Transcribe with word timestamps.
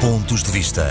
Pontos 0.00 0.42
de 0.42 0.50
Vista. 0.50 0.86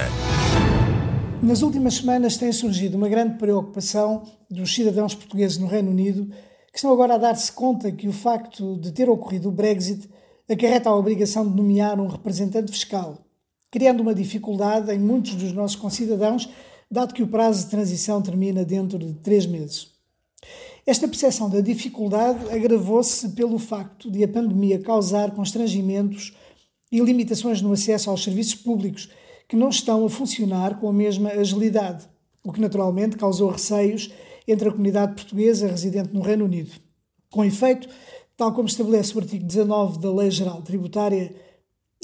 Nas 1.41 1.63
últimas 1.63 1.95
semanas 1.95 2.37
tem 2.37 2.51
surgido 2.51 2.95
uma 2.95 3.09
grande 3.09 3.39
preocupação 3.39 4.21
dos 4.47 4.71
cidadãos 4.71 5.15
portugueses 5.15 5.57
no 5.57 5.65
Reino 5.65 5.89
Unido 5.89 6.27
que 6.71 6.77
estão 6.77 6.93
agora 6.93 7.15
a 7.15 7.17
dar-se 7.17 7.51
conta 7.51 7.91
que 7.91 8.07
o 8.07 8.13
facto 8.13 8.77
de 8.77 8.91
ter 8.91 9.09
ocorrido 9.09 9.49
o 9.49 9.51
Brexit 9.51 10.07
acarreta 10.47 10.91
a 10.91 10.95
obrigação 10.95 11.49
de 11.49 11.57
nomear 11.57 11.99
um 11.99 12.05
representante 12.05 12.71
fiscal, 12.71 13.17
criando 13.71 14.01
uma 14.01 14.13
dificuldade 14.13 14.91
em 14.93 14.99
muitos 14.99 15.33
dos 15.33 15.53
nossos 15.53 15.75
concidadãos, 15.75 16.47
dado 16.89 17.11
que 17.11 17.23
o 17.23 17.27
prazo 17.27 17.63
de 17.63 17.71
transição 17.71 18.21
termina 18.21 18.63
dentro 18.63 18.99
de 18.99 19.15
três 19.15 19.47
meses. 19.47 19.87
Esta 20.85 21.07
percepção 21.07 21.49
da 21.49 21.61
dificuldade 21.61 22.47
agravou-se 22.51 23.29
pelo 23.29 23.57
facto 23.57 24.11
de 24.11 24.23
a 24.23 24.27
pandemia 24.27 24.79
causar 24.79 25.31
constrangimentos 25.31 26.31
e 26.91 26.99
limitações 26.99 27.61
no 27.61 27.71
acesso 27.71 28.09
aos 28.09 28.23
serviços 28.23 28.55
públicos 28.55 29.09
que 29.47 29.55
não 29.55 29.69
estão 29.69 30.05
a 30.05 30.09
funcionar 30.09 30.79
com 30.79 30.87
a 30.87 30.93
mesma 30.93 31.29
agilidade, 31.29 32.07
o 32.43 32.51
que 32.51 32.61
naturalmente 32.61 33.17
causou 33.17 33.49
receios 33.49 34.11
entre 34.47 34.69
a 34.69 34.71
comunidade 34.71 35.15
portuguesa 35.15 35.67
residente 35.67 36.13
no 36.13 36.21
Reino 36.21 36.45
Unido. 36.45 36.71
Com 37.29 37.43
efeito, 37.43 37.87
tal 38.37 38.53
como 38.53 38.67
estabelece 38.67 39.15
o 39.15 39.19
artigo 39.19 39.45
19 39.45 39.99
da 39.99 40.11
Lei 40.11 40.31
Geral 40.31 40.61
Tributária, 40.61 41.35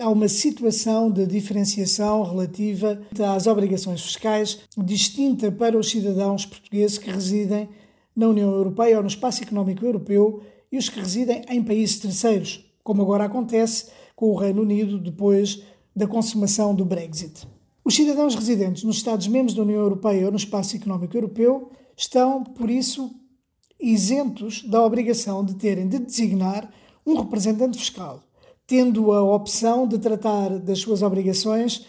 há 0.01 0.09
uma 0.09 0.27
situação 0.27 1.09
de 1.09 1.25
diferenciação 1.25 2.23
relativa 2.23 3.01
às 3.33 3.47
obrigações 3.47 4.01
fiscais 4.01 4.59
distinta 4.77 5.51
para 5.51 5.77
os 5.77 5.89
cidadãos 5.89 6.45
portugueses 6.45 6.97
que 6.97 7.09
residem 7.09 7.69
na 8.15 8.27
União 8.27 8.51
Europeia 8.51 8.97
ou 8.97 9.03
no 9.03 9.09
Espaço 9.09 9.43
Económico 9.43 9.85
Europeu 9.85 10.41
e 10.71 10.77
os 10.77 10.89
que 10.89 10.99
residem 10.99 11.43
em 11.49 11.63
países 11.63 11.99
terceiros, 11.99 12.65
como 12.83 13.01
agora 13.01 13.25
acontece 13.25 13.89
com 14.15 14.31
o 14.31 14.35
Reino 14.35 14.61
Unido 14.61 14.97
depois 14.99 15.61
da 15.95 16.07
consumação 16.07 16.73
do 16.73 16.85
Brexit. 16.85 17.47
Os 17.83 17.95
cidadãos 17.95 18.33
residentes 18.33 18.83
nos 18.83 18.97
Estados-membros 18.97 19.53
da 19.53 19.61
União 19.61 19.79
Europeia 19.79 20.25
ou 20.25 20.31
no 20.31 20.37
Espaço 20.37 20.75
Económico 20.75 21.15
Europeu 21.15 21.69
estão, 21.95 22.43
por 22.43 22.69
isso, 22.69 23.11
isentos 23.79 24.63
da 24.63 24.83
obrigação 24.83 25.45
de 25.45 25.55
terem 25.55 25.87
de 25.87 25.99
designar 25.99 26.71
um 27.05 27.15
representante 27.15 27.77
fiscal, 27.77 28.23
tendo 28.65 29.11
a 29.11 29.23
opção 29.23 29.87
de 29.87 29.99
tratar 29.99 30.57
das 30.59 30.79
suas 30.79 31.01
obrigações 31.01 31.85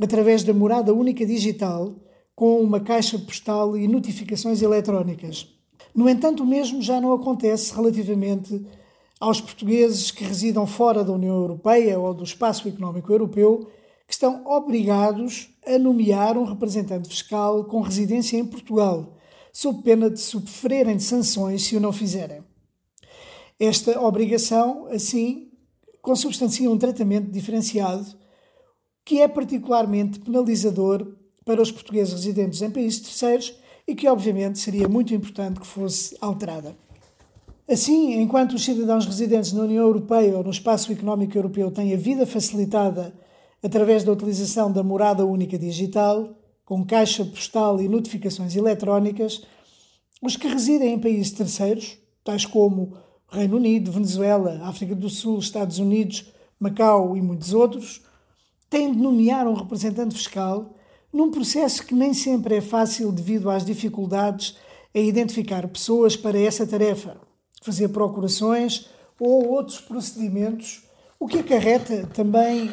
através 0.00 0.42
da 0.42 0.52
morada 0.52 0.92
única 0.92 1.24
digital, 1.24 1.94
com 2.34 2.60
uma 2.60 2.80
caixa 2.80 3.18
postal 3.18 3.76
e 3.78 3.86
notificações 3.88 4.60
eletrónicas. 4.60 5.48
No 5.94 6.08
entanto, 6.08 6.42
o 6.42 6.46
mesmo 6.46 6.82
já 6.82 7.00
não 7.00 7.14
acontece 7.14 7.74
relativamente 7.74 8.66
aos 9.18 9.40
portugueses 9.40 10.10
que 10.10 10.24
residam 10.24 10.66
fora 10.66 11.02
da 11.02 11.12
União 11.12 11.34
Europeia 11.34 11.98
ou 11.98 12.12
do 12.12 12.24
Espaço 12.24 12.68
Económico 12.68 13.12
Europeu, 13.12 13.70
que 14.06 14.12
estão 14.12 14.46
obrigados 14.46 15.48
a 15.66 15.78
nomear 15.78 16.36
um 16.36 16.44
representante 16.44 17.08
fiscal 17.08 17.64
com 17.64 17.80
residência 17.80 18.36
em 18.36 18.44
Portugal, 18.44 19.16
sob 19.52 19.82
pena 19.82 20.10
de 20.10 20.20
sofrerem 20.20 20.98
sanções 20.98 21.64
se 21.64 21.76
o 21.76 21.80
não 21.80 21.92
fizerem. 21.92 22.42
Esta 23.58 24.00
obrigação, 24.00 24.86
assim, 24.88 25.50
consubstancia 26.02 26.70
um 26.70 26.78
tratamento 26.78 27.30
diferenciado 27.30 28.06
que 29.04 29.20
é 29.20 29.28
particularmente 29.28 30.18
penalizador 30.18 31.16
para 31.44 31.62
os 31.62 31.70
portugueses 31.70 32.12
residentes 32.12 32.60
em 32.60 32.70
países 32.70 33.00
terceiros 33.00 33.56
e 33.86 33.94
que, 33.94 34.08
obviamente, 34.08 34.58
seria 34.58 34.88
muito 34.88 35.14
importante 35.14 35.60
que 35.60 35.66
fosse 35.66 36.16
alterada. 36.20 36.76
Assim, 37.68 38.20
enquanto 38.20 38.52
os 38.52 38.64
cidadãos 38.64 39.06
residentes 39.06 39.52
na 39.52 39.62
União 39.62 39.84
Europeia 39.84 40.36
ou 40.36 40.44
no 40.44 40.50
Espaço 40.50 40.92
Económico 40.92 41.36
Europeu 41.36 41.68
têm 41.68 41.92
a 41.92 41.96
vida 41.96 42.24
facilitada 42.24 43.12
através 43.60 44.04
da 44.04 44.12
utilização 44.12 44.70
da 44.70 44.84
morada 44.84 45.26
única 45.26 45.58
digital, 45.58 46.32
com 46.64 46.86
caixa 46.86 47.24
postal 47.24 47.82
e 47.82 47.88
notificações 47.88 48.54
eletrónicas, 48.54 49.42
os 50.22 50.36
que 50.36 50.46
residem 50.46 50.92
em 50.92 50.98
países 51.00 51.32
terceiros, 51.32 51.98
tais 52.22 52.46
como 52.46 52.96
Reino 53.28 53.56
Unido, 53.56 53.90
Venezuela, 53.90 54.60
África 54.62 54.94
do 54.94 55.10
Sul, 55.10 55.40
Estados 55.40 55.80
Unidos, 55.80 56.32
Macau 56.60 57.16
e 57.16 57.20
muitos 57.20 57.52
outros, 57.52 58.00
têm 58.70 58.92
de 58.92 58.98
nomear 58.98 59.48
um 59.48 59.54
representante 59.54 60.14
fiscal 60.14 60.72
num 61.12 61.32
processo 61.32 61.84
que 61.84 61.96
nem 61.96 62.14
sempre 62.14 62.54
é 62.54 62.60
fácil 62.60 63.10
devido 63.10 63.50
às 63.50 63.64
dificuldades 63.64 64.56
em 64.94 65.08
identificar 65.08 65.66
pessoas 65.66 66.16
para 66.16 66.38
essa 66.38 66.64
tarefa 66.64 67.26
fazer 67.62 67.88
procurações 67.88 68.88
ou 69.18 69.48
outros 69.48 69.80
procedimentos, 69.80 70.82
o 71.18 71.26
que 71.26 71.38
acarreta 71.38 72.06
também 72.12 72.70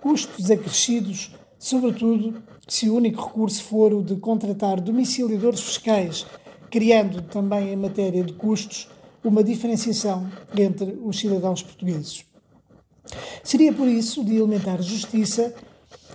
custos 0.00 0.50
acrescidos, 0.50 1.34
sobretudo 1.58 2.42
se 2.66 2.88
o 2.88 2.96
único 2.96 3.22
recurso 3.22 3.62
for 3.64 3.92
o 3.92 4.02
de 4.02 4.16
contratar 4.16 4.80
domiciliadores 4.80 5.60
fiscais, 5.60 6.26
criando 6.70 7.22
também 7.22 7.72
em 7.72 7.76
matéria 7.76 8.24
de 8.24 8.32
custos 8.32 8.88
uma 9.22 9.44
diferenciação 9.44 10.28
entre 10.56 10.98
os 11.02 11.18
cidadãos 11.18 11.62
portugueses. 11.62 12.24
Seria 13.44 13.72
por 13.72 13.86
isso 13.86 14.24
de 14.24 14.36
elementar 14.36 14.80
justiça 14.82 15.54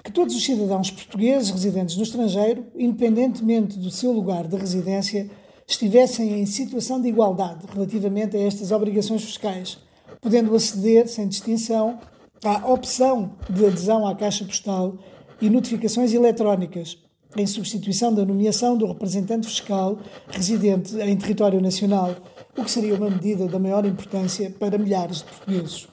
que 0.04 0.12
todos 0.12 0.36
os 0.36 0.44
cidadãos 0.44 0.90
portugueses 0.90 1.50
residentes 1.50 1.96
no 1.96 2.04
estrangeiro, 2.04 2.66
independentemente 2.76 3.78
do 3.78 3.92
seu 3.92 4.12
lugar 4.12 4.48
de 4.48 4.56
residência, 4.56 5.30
estivessem 5.68 6.40
em 6.40 6.46
situação 6.46 7.02
de 7.02 7.10
igualdade 7.10 7.66
relativamente 7.74 8.38
a 8.38 8.40
estas 8.40 8.72
obrigações 8.72 9.24
fiscais, 9.24 9.78
podendo 10.22 10.56
aceder, 10.56 11.08
sem 11.08 11.28
distinção, 11.28 12.00
à 12.44 12.72
opção 12.72 13.36
de 13.50 13.66
adesão 13.66 14.08
à 14.08 14.16
Caixa 14.16 14.46
Postal 14.46 14.98
e 15.42 15.50
notificações 15.50 16.14
eletrónicas, 16.14 16.98
em 17.36 17.46
substituição 17.46 18.14
da 18.14 18.26
nomeação 18.26 18.78
do 18.78 18.88
representante 18.88 19.48
fiscal 19.48 20.00
residente 20.30 20.96
em 21.00 21.18
território 21.18 21.60
nacional, 21.60 22.16
o 22.58 22.64
que 22.64 22.72
seria 22.72 22.96
uma 22.96 23.10
medida 23.10 23.48
da 23.48 23.60
maior 23.60 23.86
importância 23.86 24.50
para 24.58 24.78
milhares 24.78 25.18
de 25.18 25.26
portugueses. 25.26 25.88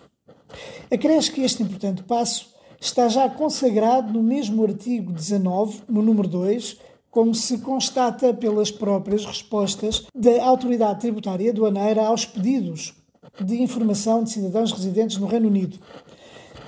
Acresce 0.90 1.32
que 1.32 1.42
este 1.42 1.62
importante 1.62 2.02
passo 2.04 2.54
está 2.80 3.08
já 3.08 3.28
consagrado 3.28 4.12
no 4.12 4.22
mesmo 4.22 4.62
artigo 4.62 5.12
19, 5.12 5.82
no 5.88 6.02
número 6.02 6.28
2, 6.28 6.78
como 7.14 7.32
se 7.32 7.58
constata 7.58 8.34
pelas 8.34 8.72
próprias 8.72 9.24
respostas 9.24 10.04
da 10.12 10.44
Autoridade 10.44 10.98
Tributária 10.98 11.52
Aduaneira 11.52 12.04
aos 12.04 12.26
pedidos 12.26 12.92
de 13.40 13.62
informação 13.62 14.24
de 14.24 14.30
cidadãos 14.30 14.72
residentes 14.72 15.18
no 15.18 15.28
Reino 15.28 15.46
Unido. 15.46 15.78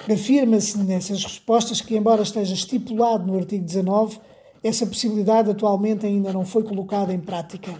Afirma-se 0.08 0.78
nessas 0.78 1.24
respostas 1.24 1.80
que, 1.80 1.96
embora 1.96 2.22
esteja 2.22 2.54
estipulado 2.54 3.26
no 3.26 3.36
artigo 3.36 3.64
19, 3.64 4.20
essa 4.62 4.86
possibilidade 4.86 5.50
atualmente 5.50 6.06
ainda 6.06 6.32
não 6.32 6.44
foi 6.44 6.62
colocada 6.62 7.12
em 7.12 7.18
prática. 7.18 7.74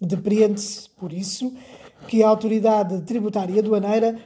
Depreende-se, 0.00 0.90
por 0.90 1.12
isso, 1.12 1.52
que 2.08 2.24
a 2.24 2.28
Autoridade 2.28 3.00
Tributária 3.02 3.60
Aduaneira 3.60 4.18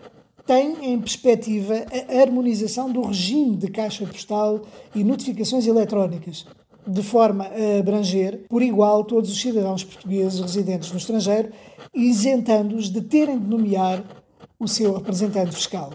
tem 0.46 0.92
em 0.94 0.98
perspectiva 0.98 1.84
a 1.92 2.22
harmonização 2.22 2.90
do 2.90 3.02
regime 3.02 3.54
de 3.54 3.68
caixa 3.68 4.06
postal 4.06 4.62
e 4.94 5.04
notificações 5.04 5.66
eletrónicas, 5.66 6.46
de 6.86 7.02
forma 7.02 7.44
a 7.44 7.78
abranger 7.80 8.44
por 8.48 8.62
igual 8.62 9.04
todos 9.04 9.30
os 9.30 9.40
cidadãos 9.40 9.84
portugueses 9.84 10.40
residentes 10.40 10.90
no 10.90 10.98
estrangeiro, 10.98 11.50
isentando-os 11.94 12.90
de 12.90 13.00
terem 13.02 13.38
de 13.38 13.46
nomear 13.46 14.02
o 14.58 14.66
seu 14.66 14.94
representante 14.94 15.54
fiscal. 15.54 15.92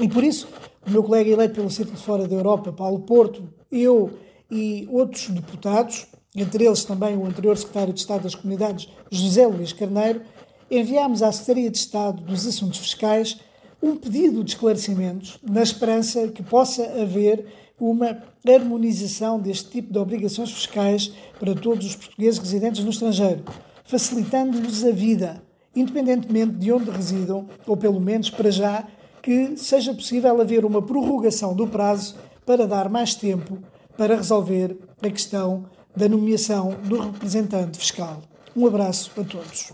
E 0.00 0.08
por 0.08 0.24
isso, 0.24 0.48
o 0.86 0.90
meu 0.90 1.02
colega 1.02 1.30
eleito 1.30 1.54
pelo 1.54 1.70
Círculo 1.70 1.96
de 1.96 2.02
Fora 2.02 2.28
da 2.28 2.34
Europa, 2.34 2.72
Paulo 2.72 3.00
Porto, 3.00 3.42
eu 3.70 4.10
e 4.50 4.88
outros 4.90 5.28
deputados, 5.28 6.06
entre 6.34 6.64
eles 6.64 6.84
também 6.84 7.16
o 7.16 7.26
anterior 7.26 7.56
secretário 7.56 7.92
de 7.92 8.00
Estado 8.00 8.22
das 8.22 8.34
Comunidades, 8.34 8.88
José 9.10 9.46
Luís 9.46 9.72
Carneiro, 9.72 10.22
enviámos 10.70 11.22
à 11.22 11.30
Secretaria 11.30 11.70
de 11.70 11.78
Estado 11.78 12.22
dos 12.22 12.46
Assuntos 12.46 12.78
Fiscais 12.78 13.38
um 13.82 13.96
pedido 13.96 14.44
de 14.44 14.52
esclarecimentos, 14.52 15.38
na 15.42 15.62
esperança 15.62 16.28
que 16.28 16.42
possa 16.42 16.84
haver 17.02 17.46
uma 17.90 18.18
harmonização 18.48 19.40
deste 19.40 19.68
tipo 19.70 19.92
de 19.92 19.98
obrigações 19.98 20.52
fiscais 20.52 21.12
para 21.40 21.52
todos 21.52 21.84
os 21.84 21.96
portugueses 21.96 22.38
residentes 22.38 22.84
no 22.84 22.90
estrangeiro, 22.90 23.42
facilitando-lhes 23.84 24.84
a 24.84 24.92
vida, 24.92 25.42
independentemente 25.74 26.52
de 26.52 26.72
onde 26.72 26.90
residam, 26.90 27.48
ou 27.66 27.76
pelo 27.76 28.00
menos 28.00 28.30
para 28.30 28.52
já, 28.52 28.86
que 29.20 29.56
seja 29.56 29.92
possível 29.92 30.40
haver 30.40 30.64
uma 30.64 30.80
prorrogação 30.80 31.56
do 31.56 31.66
prazo 31.66 32.14
para 32.46 32.68
dar 32.68 32.88
mais 32.88 33.16
tempo 33.16 33.58
para 33.96 34.14
resolver 34.14 34.76
a 35.02 35.10
questão 35.10 35.64
da 35.96 36.08
nomeação 36.08 36.76
do 36.84 37.00
representante 37.00 37.78
fiscal. 37.78 38.22
Um 38.56 38.66
abraço 38.66 39.10
a 39.20 39.24
todos. 39.24 39.72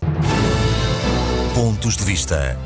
Pontos 1.53 1.95
de 1.95 2.03
vista. 2.03 2.57